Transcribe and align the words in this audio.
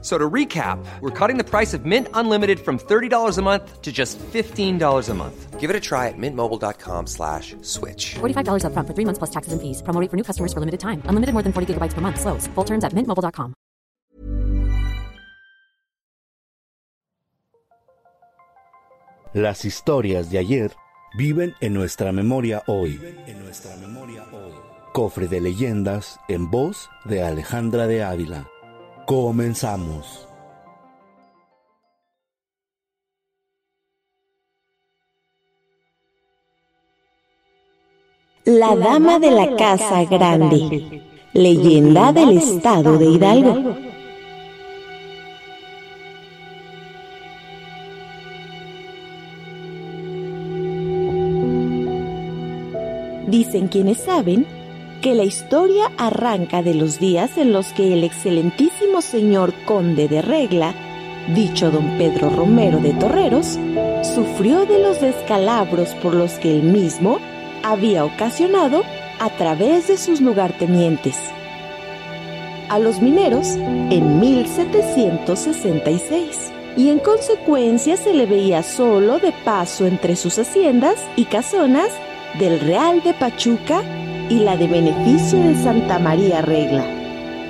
So 0.00 0.16
to 0.16 0.30
recap, 0.30 0.78
we're 1.00 1.10
cutting 1.10 1.38
the 1.38 1.44
price 1.44 1.74
of 1.74 1.84
Mint 1.84 2.06
Unlimited 2.14 2.60
from 2.60 2.78
$30 2.78 3.36
a 3.36 3.42
month 3.42 3.82
to 3.82 3.90
just 3.90 4.16
$15 4.18 5.08
a 5.08 5.14
month. 5.14 5.58
Give 5.58 5.70
it 5.70 5.74
a 5.74 5.80
try 5.80 6.06
at 6.06 6.14
mintmobile.com 6.16 7.08
slash 7.08 7.56
switch. 7.62 8.14
$45 8.20 8.62
upfront 8.62 8.86
for 8.86 8.94
three 8.94 9.04
months 9.04 9.18
plus 9.18 9.30
taxes 9.30 9.52
and 9.52 9.60
fees. 9.60 9.82
Promo 9.82 10.00
rate 10.00 10.08
for 10.08 10.16
new 10.16 10.22
customers 10.22 10.52
for 10.52 10.60
limited 10.60 10.78
time. 10.78 11.02
Unlimited 11.06 11.32
more 11.34 11.42
than 11.42 11.52
40 11.52 11.74
gigabytes 11.74 11.94
per 11.94 12.00
month. 12.00 12.20
Slows. 12.20 12.46
Full 12.54 12.64
terms 12.64 12.84
at 12.84 12.92
mintmobile.com. 12.94 13.54
Las 19.34 19.64
historias 19.64 20.30
de 20.30 20.38
ayer 20.38 20.72
viven 21.16 21.54
en 21.60 21.74
nuestra 21.74 22.12
memoria 22.12 22.62
hoy. 22.66 23.00
En 23.26 23.42
nuestra 23.42 23.76
memoria 23.76 24.24
hoy. 24.32 24.52
Cofre 24.94 25.26
de 25.28 25.40
leyendas 25.40 26.18
en 26.28 26.50
voz 26.50 26.88
de 27.04 27.22
Alejandra 27.22 27.86
de 27.86 28.02
Ávila. 28.02 28.48
Comenzamos. 29.08 30.28
La 38.44 38.76
Dama 38.76 39.18
de 39.18 39.30
la 39.30 39.56
Casa 39.56 40.04
Grande. 40.04 41.02
Leyenda 41.32 42.12
del 42.12 42.36
Estado 42.36 42.98
de 42.98 43.06
Hidalgo. 43.06 43.76
Dicen 53.26 53.68
quienes 53.68 54.00
saben 54.00 54.57
que 55.00 55.14
la 55.14 55.24
historia 55.24 55.90
arranca 55.96 56.62
de 56.62 56.74
los 56.74 56.98
días 56.98 57.38
en 57.38 57.52
los 57.52 57.72
que 57.72 57.92
el 57.92 58.02
excelentísimo 58.04 59.00
señor 59.00 59.54
conde 59.64 60.08
de 60.08 60.20
Regla, 60.22 60.74
dicho 61.34 61.70
don 61.70 61.96
Pedro 61.98 62.30
Romero 62.30 62.80
de 62.80 62.94
Torreros, 62.94 63.60
sufrió 64.02 64.66
de 64.66 64.82
los 64.82 65.00
descalabros 65.00 65.90
por 65.96 66.14
los 66.14 66.32
que 66.34 66.56
él 66.56 66.62
mismo 66.64 67.18
había 67.62 68.04
ocasionado 68.04 68.82
a 69.20 69.30
través 69.30 69.86
de 69.88 69.98
sus 69.98 70.20
lugartenientes. 70.20 71.16
A 72.68 72.78
los 72.78 73.00
mineros 73.00 73.56
en 73.90 74.20
1766 74.20 76.52
y 76.76 76.90
en 76.90 76.98
consecuencia 76.98 77.96
se 77.96 78.12
le 78.14 78.26
veía 78.26 78.62
solo 78.62 79.18
de 79.18 79.32
paso 79.44 79.86
entre 79.86 80.14
sus 80.16 80.38
haciendas 80.38 81.02
y 81.16 81.24
casonas 81.24 81.90
del 82.38 82.60
Real 82.60 83.02
de 83.02 83.14
Pachuca 83.14 83.82
y 84.28 84.40
la 84.40 84.56
de 84.56 84.66
beneficio 84.66 85.38
de 85.38 85.54
Santa 85.54 85.98
María 85.98 86.42
Regla, 86.42 86.84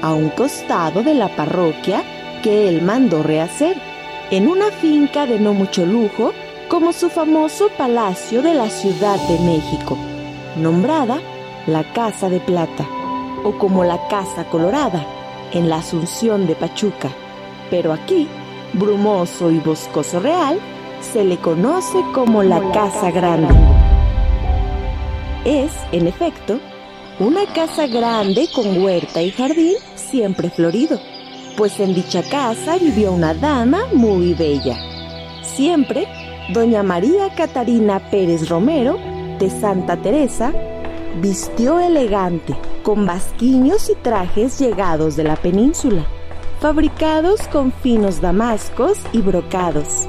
a 0.03 0.13
un 0.15 0.31
costado 0.31 1.03
de 1.03 1.15
la 1.15 1.29
parroquia 1.29 2.03
que 2.43 2.69
él 2.69 2.83
mandó 2.83 3.23
rehacer, 3.23 3.77
en 4.31 4.47
una 4.47 4.71
finca 4.71 5.27
de 5.27 5.39
no 5.39 5.55
mucho 5.55 5.87
lujo 5.87 6.33
como 6.69 6.93
su 6.93 7.09
famoso 7.09 7.69
palacio 7.77 8.43
de 8.43 8.55
la 8.55 8.69
Ciudad 8.69 9.19
de 9.29 9.39
México, 9.41 9.97
nombrada 10.57 11.19
la 11.67 11.83
Casa 11.93 12.29
de 12.29 12.41
Plata, 12.41 12.87
o 13.43 13.53
como 13.59 13.85
la 13.85 14.07
Casa 14.09 14.45
Colorada, 14.45 15.05
en 15.53 15.69
la 15.69 15.77
Asunción 15.77 16.47
de 16.47 16.55
Pachuca, 16.55 17.11
pero 17.71 17.93
aquí, 17.93 18.29
brumoso 18.75 19.51
y 19.51 19.59
boscoso 19.59 20.21
real, 20.21 20.59
se 21.01 21.25
le 21.25 21.39
conoce 21.39 21.99
como 22.13 22.43
la 22.43 22.61
Casa 22.73 23.11
Grande. 23.11 23.78
Es, 25.45 25.73
en 25.93 26.07
efecto, 26.07 26.59
una 27.21 27.47
casa 27.55 27.87
grande 27.87 28.49
con 28.55 28.83
huerta 28.83 29.23
y 29.23 29.31
jardín 29.31 29.77
siempre 29.95 30.51
florido, 30.51 31.01
pues 31.57 31.79
en 31.81 31.95
dicha 31.95 32.23
casa 32.23 32.77
vivió 32.79 33.13
una 33.13 33.35
dama 33.35 33.81
muy 33.93 34.35
bella. 34.35 34.77
Siempre, 35.43 36.07
doña 36.53 36.83
María 36.83 37.35
Catarina 37.35 38.11
Pérez 38.11 38.49
Romero, 38.49 38.99
de 39.39 39.49
Santa 39.51 39.97
Teresa, 39.97 40.53
vistió 41.21 41.79
elegante, 41.79 42.57
con 42.83 43.07
basquiños 43.07 43.91
y 43.91 43.95
trajes 43.97 44.59
llegados 44.59 45.17
de 45.17 45.25
la 45.25 45.37
península, 45.37 46.05
fabricados 46.61 47.47
con 47.49 47.73
finos 47.73 48.21
damascos 48.21 48.99
y 49.13 49.21
brocados, 49.21 50.09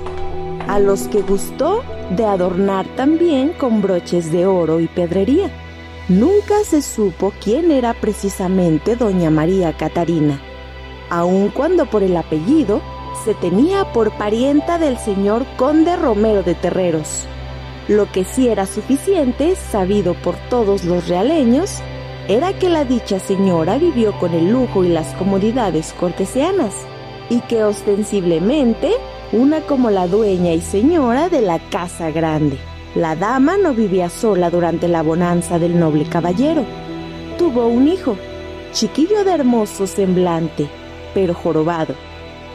a 0.68 0.80
los 0.80 1.08
que 1.08 1.22
gustó 1.22 1.84
de 2.10 2.26
adornar 2.26 2.86
también 2.96 3.50
con 3.50 3.82
broches 3.82 4.32
de 4.32 4.46
oro 4.46 4.80
y 4.80 4.88
pedrería. 4.88 5.50
Nunca 6.08 6.64
se 6.64 6.82
supo 6.82 7.34
quién 7.44 7.72
era 7.72 7.94
precisamente 7.94 8.96
doña 8.96 9.30
María 9.30 9.74
Catarina, 9.78 10.42
aun 11.10 11.50
cuando 11.50 11.86
por 11.86 12.02
el 12.02 12.18
apellido 12.18 12.82
se 13.24 13.34
tenía 13.36 13.92
por 13.92 14.12
parienta 14.12 14.78
del 14.78 14.98
señor 14.98 15.46
conde 15.58 15.96
Romero 15.96 16.42
de 16.42 16.56
Terreros. 16.56 17.26
Lo 17.88 18.12
que 18.12 18.24
sí 18.24 18.48
era 18.48 18.66
suficiente, 18.66 19.56
sabido 19.56 20.14
por 20.14 20.36
todos 20.50 20.84
los 20.84 21.08
realeños, 21.08 21.80
era 22.28 22.54
que 22.54 22.70
la 22.70 22.86
dicha 22.86 23.20
señora 23.20 23.78
vivió 23.78 24.18
con 24.20 24.34
el 24.34 24.52
lujo 24.52 24.84
y 24.84 24.90
las 24.90 25.14
comodidades 25.16 25.94
cortesianas, 25.94 26.74
y 27.30 27.42
que 27.42 27.64
ostensiblemente 27.64 28.92
una 29.32 29.62
como 29.62 29.92
la 29.92 30.08
dueña 30.08 30.54
y 30.54 30.62
señora 30.62 31.30
de 31.30 31.42
la 31.42 31.60
casa 31.70 32.10
grande. 32.10 32.58
La 32.96 33.16
dama 33.16 33.58
no 33.58 33.74
vivía 33.74 34.10
sola 34.10 34.50
durante 34.50 34.88
la 34.88 35.04
bonanza 35.04 35.60
del 35.60 35.80
noble 35.80 36.06
caballero. 36.06 36.66
Tuvo 37.38 37.68
un 37.68 37.88
hijo, 37.88 38.18
chiquillo 38.74 39.24
de 39.24 39.32
hermoso 39.32 39.86
semblante, 39.86 40.68
pero 41.14 41.36
jorobado, 41.36 41.94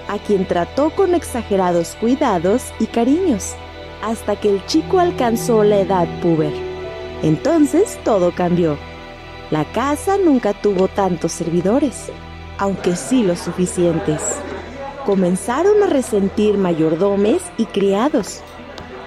a 0.09 0.19
quien 0.19 0.47
trató 0.47 0.91
con 0.91 1.15
exagerados 1.15 1.97
cuidados 2.01 2.73
y 2.81 2.87
cariños, 2.87 3.55
hasta 4.03 4.35
que 4.35 4.51
el 4.51 4.67
chico 4.67 4.99
alcanzó 4.99 5.63
la 5.63 5.79
edad 5.79 6.09
puber. 6.21 6.53
Entonces 7.23 7.99
todo 8.05 8.35
cambió. 8.35 8.77
La 9.51 9.65
casa 9.65 10.19
nunca 10.19 10.53
tuvo 10.53 10.89
tantos 10.89 11.31
servidores, 11.31 12.11
aunque 12.59 12.97
sí 12.97 13.23
los 13.23 13.39
suficientes 13.39 14.43
comenzaron 15.05 15.83
a 15.83 15.87
resentir 15.87 16.57
mayordomes 16.57 17.43
y 17.59 17.67
criados, 17.67 18.41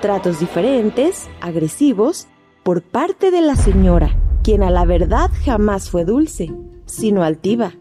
tratos 0.02 0.40
diferentes, 0.40 1.28
agresivos, 1.42 2.28
por 2.64 2.82
parte 2.82 3.32
de 3.32 3.42
la 3.42 3.56
señora, 3.56 4.16
quien 4.44 4.62
a 4.62 4.70
la 4.70 4.86
verdad 4.86 5.32
jamás 5.46 5.90
fue 5.90 6.06
dulce, 6.06 6.54
sino 6.86 7.24
altiva, 7.24 7.74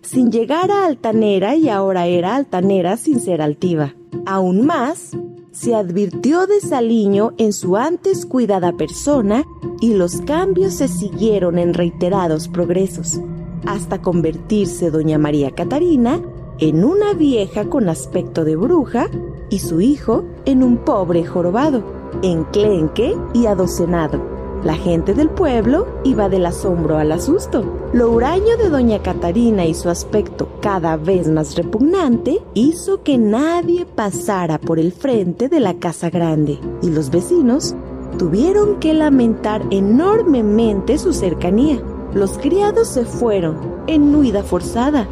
sin 0.00 0.32
llegar 0.32 0.70
a 0.70 0.86
altanera 0.86 1.54
y 1.54 1.68
ahora 1.68 2.06
era 2.06 2.36
altanera 2.36 2.96
sin 2.96 3.20
ser 3.20 3.42
altiva. 3.42 3.94
Aún 4.26 4.64
más, 4.64 5.10
se 5.52 5.74
advirtió 5.74 6.46
de 6.46 6.60
Saliño 6.60 7.32
en 7.36 7.52
su 7.52 7.76
antes 7.76 8.24
cuidada 8.24 8.72
persona 8.72 9.44
y 9.80 9.94
los 9.94 10.22
cambios 10.22 10.74
se 10.74 10.88
siguieron 10.88 11.58
en 11.58 11.74
reiterados 11.74 12.48
progresos, 12.48 13.20
hasta 13.66 14.00
convertirse 14.00 14.90
doña 14.90 15.18
María 15.18 15.50
Catarina 15.50 16.20
en 16.62 16.84
una 16.84 17.12
vieja 17.12 17.64
con 17.64 17.88
aspecto 17.88 18.44
de 18.44 18.54
bruja 18.54 19.10
y 19.50 19.58
su 19.58 19.80
hijo 19.80 20.22
en 20.44 20.62
un 20.62 20.76
pobre 20.76 21.24
jorobado, 21.24 21.82
enclenque 22.22 23.16
y 23.34 23.46
adocenado. 23.46 24.22
La 24.62 24.74
gente 24.74 25.12
del 25.12 25.28
pueblo 25.28 25.88
iba 26.04 26.28
del 26.28 26.46
asombro 26.46 26.98
al 26.98 27.10
asusto. 27.10 27.64
Lo 27.92 28.12
huraño 28.12 28.56
de 28.58 28.68
doña 28.68 29.02
Catarina 29.02 29.66
y 29.66 29.74
su 29.74 29.88
aspecto 29.88 30.50
cada 30.60 30.96
vez 30.96 31.26
más 31.26 31.56
repugnante 31.56 32.38
hizo 32.54 33.02
que 33.02 33.18
nadie 33.18 33.84
pasara 33.84 34.58
por 34.58 34.78
el 34.78 34.92
frente 34.92 35.48
de 35.48 35.58
la 35.58 35.74
casa 35.74 36.10
grande 36.10 36.60
y 36.80 36.90
los 36.90 37.10
vecinos 37.10 37.74
tuvieron 38.18 38.78
que 38.78 38.94
lamentar 38.94 39.64
enormemente 39.70 40.96
su 40.98 41.12
cercanía. 41.12 41.82
Los 42.14 42.38
criados 42.38 42.86
se 42.86 43.04
fueron 43.04 43.56
en 43.88 44.14
huida 44.14 44.44
forzada 44.44 45.08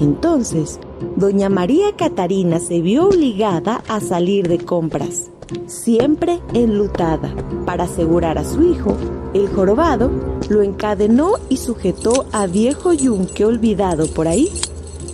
entonces, 0.00 0.80
doña 1.16 1.50
María 1.50 1.94
Catarina 1.94 2.58
se 2.58 2.80
vio 2.80 3.08
obligada 3.08 3.84
a 3.86 4.00
salir 4.00 4.48
de 4.48 4.58
compras, 4.58 5.30
siempre 5.66 6.40
enlutada. 6.54 7.34
Para 7.66 7.84
asegurar 7.84 8.38
a 8.38 8.44
su 8.44 8.62
hijo, 8.62 8.96
el 9.34 9.48
jorobado 9.48 10.10
lo 10.48 10.62
encadenó 10.62 11.34
y 11.50 11.58
sujetó 11.58 12.26
a 12.32 12.46
viejo 12.46 12.94
yunque 12.94 13.44
olvidado 13.44 14.06
por 14.06 14.26
ahí, 14.26 14.48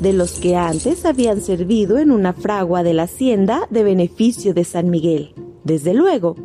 de 0.00 0.12
los 0.12 0.38
que 0.38 0.54
antes 0.54 1.04
habían 1.04 1.40
servido 1.40 1.98
en 1.98 2.12
una 2.12 2.32
fragua 2.32 2.82
de 2.82 2.94
la 2.94 3.04
hacienda 3.04 3.66
de 3.70 3.82
beneficio 3.82 4.54
de 4.54 4.64
San 4.64 4.90
Miguel. 4.90 5.34
Desde 5.64 5.94
luego, 5.94 6.36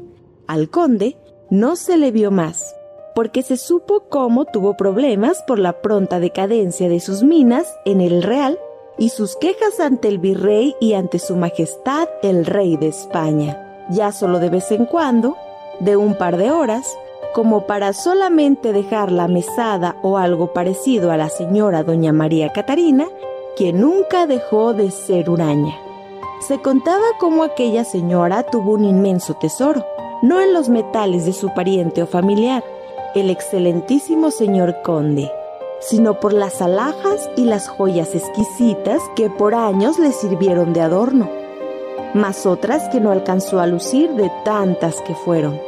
al 0.47 0.69
conde 0.69 1.15
no 1.51 1.75
se 1.75 1.97
le 1.97 2.11
vio 2.11 2.31
más, 2.31 2.73
porque 3.13 3.43
se 3.43 3.57
supo 3.57 4.03
cómo 4.09 4.45
tuvo 4.45 4.75
problemas 4.75 5.43
por 5.43 5.59
la 5.59 5.81
pronta 5.81 6.19
decadencia 6.19 6.89
de 6.89 6.99
sus 6.99 7.23
minas 7.23 7.67
en 7.85 8.01
el 8.01 8.23
Real 8.23 8.57
y 8.97 9.09
sus 9.09 9.35
quejas 9.35 9.79
ante 9.79 10.07
el 10.07 10.19
virrey 10.19 10.75
y 10.79 10.93
ante 10.93 11.19
su 11.19 11.35
majestad 11.35 12.07
el 12.21 12.45
rey 12.45 12.77
de 12.77 12.87
España. 12.87 13.85
Ya 13.89 14.11
solo 14.11 14.39
de 14.39 14.49
vez 14.49 14.71
en 14.71 14.85
cuando, 14.85 15.35
de 15.79 15.97
un 15.97 16.15
par 16.15 16.37
de 16.37 16.51
horas, 16.51 16.85
como 17.33 17.65
para 17.65 17.93
solamente 17.93 18.73
dejar 18.73 19.11
la 19.11 19.27
mesada 19.27 19.95
o 20.03 20.17
algo 20.17 20.53
parecido 20.53 21.11
a 21.11 21.17
la 21.17 21.29
señora 21.29 21.83
doña 21.83 22.13
María 22.13 22.51
Catarina, 22.51 23.07
que 23.55 23.73
nunca 23.73 24.27
dejó 24.27 24.73
de 24.73 24.91
ser 24.91 25.29
huraña. 25.29 25.75
Se 26.39 26.59
contaba 26.59 27.05
cómo 27.19 27.43
aquella 27.43 27.83
señora 27.83 28.43
tuvo 28.43 28.73
un 28.73 28.83
inmenso 28.83 29.35
tesoro, 29.35 29.85
no 30.21 30.41
en 30.41 30.53
los 30.53 30.69
metales 30.69 31.25
de 31.25 31.33
su 31.33 31.53
pariente 31.53 32.03
o 32.03 32.07
familiar, 32.07 32.63
el 33.15 33.29
excelentísimo 33.29 34.31
señor 34.31 34.81
conde, 34.83 35.29
sino 35.81 36.19
por 36.19 36.31
las 36.33 36.61
alhajas 36.61 37.29
y 37.35 37.45
las 37.45 37.67
joyas 37.67 38.15
exquisitas 38.15 39.01
que 39.15 39.29
por 39.29 39.53
años 39.53 39.99
le 39.99 40.11
sirvieron 40.11 40.73
de 40.73 40.81
adorno, 40.81 41.29
más 42.13 42.45
otras 42.45 42.87
que 42.89 43.01
no 43.01 43.11
alcanzó 43.11 43.59
a 43.59 43.67
lucir 43.67 44.11
de 44.11 44.31
tantas 44.45 45.01
que 45.01 45.13
fueron, 45.13 45.59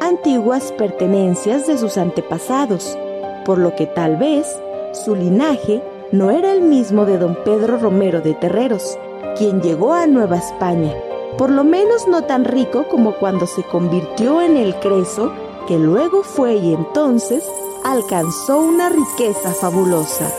antiguas 0.00 0.72
pertenencias 0.72 1.66
de 1.66 1.76
sus 1.78 1.98
antepasados, 1.98 2.96
por 3.44 3.58
lo 3.58 3.74
que 3.74 3.86
tal 3.86 4.16
vez 4.16 4.46
su 4.92 5.16
linaje 5.16 5.82
no 6.12 6.30
era 6.30 6.52
el 6.52 6.62
mismo 6.62 7.04
de 7.04 7.18
don 7.18 7.36
Pedro 7.44 7.78
Romero 7.78 8.20
de 8.20 8.34
Terreros, 8.34 8.96
quien 9.36 9.60
llegó 9.60 9.92
a 9.92 10.06
Nueva 10.06 10.36
España, 10.36 10.94
por 11.36 11.50
lo 11.50 11.64
menos 11.64 12.06
no 12.06 12.22
tan 12.22 12.44
rico 12.44 12.86
como 12.88 13.12
cuando 13.16 13.46
se 13.46 13.62
convirtió 13.64 14.40
en 14.40 14.56
el 14.56 14.76
Creso 14.76 15.32
que 15.66 15.78
luego 15.78 16.22
fue 16.22 16.54
y 16.54 16.74
entonces 16.74 17.44
alcanzó 17.84 18.58
una 18.58 18.88
riqueza 18.88 19.52
fabulosa. 19.52 20.30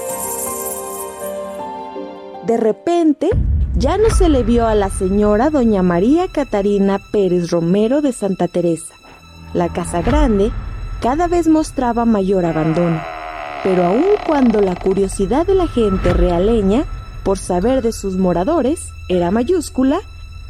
De 2.46 2.58
repente, 2.58 3.30
ya 3.76 3.98
no 3.98 4.10
se 4.10 4.30
le 4.30 4.44
vio 4.44 4.68
a 4.68 4.76
la 4.76 4.90
señora 4.90 5.50
doña 5.50 5.84
María 5.84 6.28
Catarina 6.30 7.00
Pérez 7.12 7.52
Romero 7.52 8.02
de 8.02 8.14
Santa 8.14 8.48
Teresa. 8.48 8.96
La 9.54 9.70
casa 9.70 10.02
grande 10.02 10.52
cada 11.02 11.28
vez 11.28 11.48
mostraba 11.48 12.06
mayor 12.06 12.46
abandono, 12.46 13.02
pero 13.64 13.86
aun 13.86 14.06
cuando 14.26 14.62
la 14.62 14.76
curiosidad 14.76 15.46
de 15.46 15.56
la 15.56 15.68
gente 15.68 16.14
realeña 16.14 16.86
por 17.24 17.38
saber 17.38 17.82
de 17.82 17.92
sus 17.92 18.16
moradores 18.16 18.90
era 19.10 19.30
mayúscula, 19.30 20.00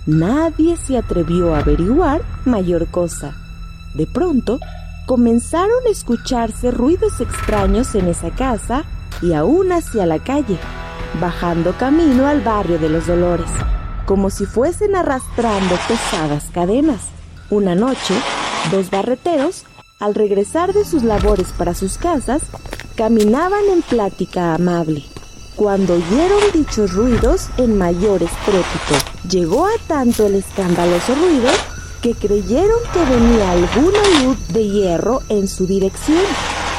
nadie 0.06 0.78
se 0.78 0.98
atrevió 0.98 1.56
a 1.56 1.60
averiguar 1.60 2.22
mayor 2.46 2.88
cosa. 2.88 3.47
De 3.98 4.06
pronto, 4.06 4.60
comenzaron 5.08 5.88
a 5.88 5.90
escucharse 5.90 6.70
ruidos 6.70 7.20
extraños 7.20 7.96
en 7.96 8.08
esa 8.08 8.30
casa 8.30 8.84
y 9.24 9.34
aún 9.34 9.72
hacia 9.72 10.06
la 10.06 10.20
calle, 10.20 10.60
bajando 11.20 11.74
camino 11.80 12.28
al 12.28 12.42
barrio 12.42 12.78
de 12.78 12.90
los 12.90 13.08
Dolores, 13.08 13.50
como 14.06 14.30
si 14.30 14.46
fuesen 14.46 14.96
arrastrando 14.96 15.76
pesadas 15.88 16.46
cadenas. 16.54 17.02
Una 17.50 17.74
noche, 17.74 18.14
dos 18.70 18.92
barreteros, 18.92 19.64
al 20.00 20.14
regresar 20.14 20.74
de 20.74 20.86
sus 20.86 21.02
labores 21.02 21.48
para 21.58 21.74
sus 21.74 21.98
casas, 21.98 22.44
caminaban 22.96 23.64
en 23.74 23.82
plática 23.82 24.54
amable. 24.54 25.04
Cuando 25.56 25.96
oyeron 25.96 26.40
dichos 26.54 26.94
ruidos 26.94 27.48
en 27.58 27.80
mayor 27.80 28.22
estrépito, 28.22 28.94
llegó 29.28 29.66
a 29.66 29.72
tanto 29.88 30.28
el 30.28 30.36
escandaloso 30.36 31.16
ruido 31.16 31.50
que 32.02 32.14
creyeron 32.14 32.80
que 32.94 33.00
venía 33.06 33.52
alguna 33.52 34.00
luz 34.24 34.38
de 34.50 34.68
hierro 34.68 35.22
en 35.30 35.48
su 35.48 35.66
dirección, 35.66 36.24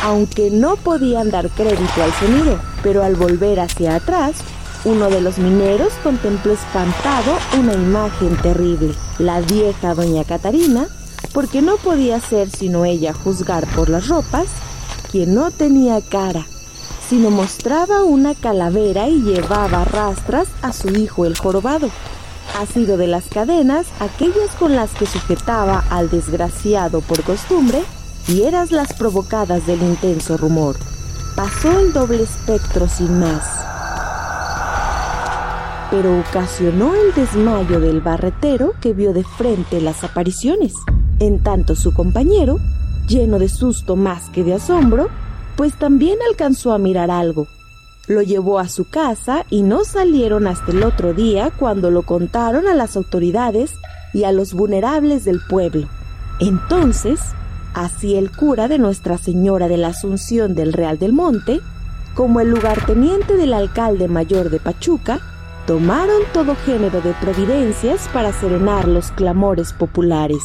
aunque 0.04 0.50
no 0.50 0.76
podían 0.76 1.30
dar 1.30 1.50
crédito 1.50 2.02
al 2.02 2.12
sonido, 2.14 2.58
pero 2.82 3.02
al 3.02 3.16
volver 3.16 3.60
hacia 3.60 3.96
atrás, 3.96 4.36
uno 4.84 5.10
de 5.10 5.20
los 5.20 5.38
mineros 5.38 5.92
contempló 6.02 6.52
espantado 6.52 7.36
una 7.58 7.74
imagen 7.74 8.36
terrible. 8.36 8.94
La 9.18 9.40
vieja 9.40 9.94
doña 9.94 10.24
Catarina, 10.24 10.86
porque 11.32 11.62
no 11.62 11.76
podía 11.76 12.20
ser 12.20 12.48
sino 12.48 12.84
ella 12.84 13.12
juzgar 13.12 13.66
por 13.74 13.88
las 13.88 14.08
ropas, 14.08 14.46
quien 15.10 15.34
no 15.34 15.50
tenía 15.50 16.00
cara, 16.00 16.46
sino 17.08 17.30
mostraba 17.30 18.04
una 18.04 18.34
calavera 18.34 19.08
y 19.08 19.22
llevaba 19.22 19.84
rastras 19.84 20.48
a 20.62 20.72
su 20.72 20.90
hijo 20.90 21.24
el 21.24 21.36
jorobado 21.36 21.90
ha 22.56 22.66
sido 22.66 22.96
de 22.96 23.06
las 23.06 23.26
cadenas 23.26 23.86
aquellas 24.00 24.54
con 24.58 24.74
las 24.76 24.90
que 24.92 25.06
sujetaba 25.06 25.84
al 25.90 26.10
desgraciado 26.10 27.00
por 27.00 27.22
costumbre 27.22 27.82
y 28.28 28.42
eras 28.42 28.70
las 28.72 28.92
provocadas 28.92 29.66
del 29.66 29.82
intenso 29.82 30.36
rumor. 30.36 30.76
Pasó 31.36 31.78
el 31.78 31.92
doble 31.92 32.22
espectro 32.22 32.88
sin 32.88 33.20
más, 33.20 33.44
pero 35.90 36.20
ocasionó 36.20 36.94
el 36.94 37.14
desmayo 37.14 37.80
del 37.80 38.00
barretero 38.00 38.74
que 38.80 38.92
vio 38.92 39.12
de 39.12 39.24
frente 39.24 39.80
las 39.80 40.04
apariciones. 40.04 40.74
En 41.20 41.42
tanto 41.42 41.74
su 41.74 41.92
compañero, 41.92 42.58
lleno 43.08 43.38
de 43.38 43.48
susto 43.48 43.96
más 43.96 44.28
que 44.30 44.44
de 44.44 44.54
asombro, 44.54 45.08
pues 45.56 45.74
también 45.78 46.18
alcanzó 46.28 46.72
a 46.72 46.78
mirar 46.78 47.10
algo, 47.10 47.46
lo 48.08 48.22
llevó 48.22 48.58
a 48.58 48.68
su 48.68 48.88
casa 48.88 49.44
y 49.50 49.62
no 49.62 49.84
salieron 49.84 50.46
hasta 50.46 50.72
el 50.72 50.82
otro 50.82 51.14
día 51.14 51.52
cuando 51.56 51.90
lo 51.90 52.02
contaron 52.02 52.66
a 52.66 52.74
las 52.74 52.96
autoridades 52.96 53.74
y 54.12 54.24
a 54.24 54.32
los 54.32 54.54
vulnerables 54.54 55.24
del 55.24 55.40
pueblo. 55.40 55.88
Entonces, 56.40 57.20
así 57.74 58.16
el 58.16 58.30
cura 58.30 58.66
de 58.66 58.78
Nuestra 58.78 59.18
Señora 59.18 59.68
de 59.68 59.76
la 59.76 59.88
Asunción 59.88 60.54
del 60.54 60.72
Real 60.72 60.98
del 60.98 61.12
Monte, 61.12 61.60
como 62.14 62.40
el 62.40 62.50
lugarteniente 62.50 63.36
del 63.36 63.52
alcalde 63.52 64.08
mayor 64.08 64.50
de 64.50 64.58
Pachuca, 64.58 65.20
tomaron 65.66 66.22
todo 66.32 66.56
género 66.56 67.02
de 67.02 67.12
providencias 67.20 68.08
para 68.12 68.32
serenar 68.32 68.88
los 68.88 69.12
clamores 69.12 69.74
populares. 69.74 70.42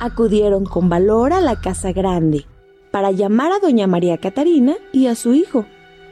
Acudieron 0.00 0.64
con 0.64 0.88
valor 0.88 1.32
a 1.32 1.40
la 1.40 1.60
Casa 1.60 1.92
Grande 1.92 2.46
para 2.90 3.12
llamar 3.12 3.52
a 3.52 3.60
doña 3.60 3.86
María 3.86 4.18
Catarina 4.18 4.74
y 4.92 5.06
a 5.06 5.14
su 5.14 5.34
hijo, 5.34 5.66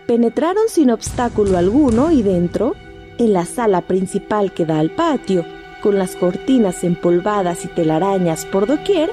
Penetraron 0.08 0.70
sin 0.70 0.90
obstáculo 0.90 1.58
alguno 1.58 2.10
y 2.10 2.22
dentro, 2.22 2.74
en 3.18 3.34
la 3.34 3.44
sala 3.44 3.82
principal 3.82 4.54
que 4.54 4.64
da 4.64 4.78
al 4.78 4.90
patio, 4.90 5.44
con 5.82 5.98
las 5.98 6.16
cortinas 6.16 6.82
empolvadas 6.82 7.66
y 7.66 7.68
telarañas 7.68 8.46
por 8.46 8.66
doquier, 8.66 9.10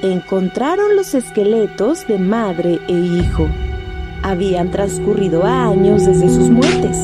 encontraron 0.00 0.96
los 0.96 1.12
esqueletos 1.12 2.06
de 2.06 2.18
madre 2.18 2.80
e 2.88 2.94
hijo. 2.94 3.46
Habían 4.22 4.70
transcurrido 4.70 5.44
años 5.44 6.06
desde 6.06 6.30
sus 6.30 6.48
muertes. 6.48 6.96